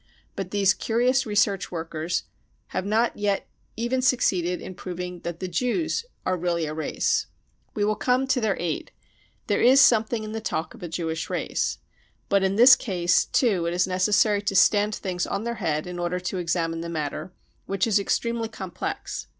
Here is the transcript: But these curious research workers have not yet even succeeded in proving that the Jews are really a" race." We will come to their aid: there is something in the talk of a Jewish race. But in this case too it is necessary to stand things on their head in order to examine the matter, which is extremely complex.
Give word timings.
But 0.35 0.49
these 0.49 0.73
curious 0.73 1.27
research 1.27 1.71
workers 1.71 2.23
have 2.69 2.87
not 2.87 3.15
yet 3.19 3.47
even 3.77 4.01
succeeded 4.01 4.59
in 4.59 4.73
proving 4.73 5.19
that 5.19 5.39
the 5.39 5.47
Jews 5.47 6.05
are 6.25 6.35
really 6.35 6.65
a" 6.65 6.73
race." 6.73 7.27
We 7.75 7.85
will 7.85 7.93
come 7.95 8.25
to 8.25 8.41
their 8.41 8.59
aid: 8.59 8.91
there 9.45 9.61
is 9.61 9.79
something 9.79 10.23
in 10.23 10.31
the 10.31 10.41
talk 10.41 10.73
of 10.73 10.81
a 10.81 10.87
Jewish 10.89 11.29
race. 11.29 11.77
But 12.29 12.41
in 12.41 12.55
this 12.55 12.75
case 12.75 13.25
too 13.25 13.67
it 13.67 13.75
is 13.75 13.85
necessary 13.85 14.41
to 14.41 14.55
stand 14.55 14.95
things 14.95 15.27
on 15.27 15.43
their 15.43 15.53
head 15.61 15.85
in 15.85 15.99
order 15.99 16.19
to 16.19 16.39
examine 16.39 16.81
the 16.81 16.89
matter, 16.89 17.31
which 17.67 17.85
is 17.85 17.99
extremely 17.99 18.49
complex. 18.49 19.27